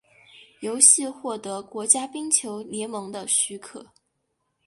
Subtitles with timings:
[0.61, 3.91] 游戏获得国家冰球联盟的许可。